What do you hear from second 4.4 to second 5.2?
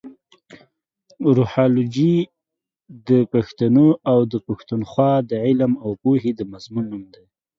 پښتونخوا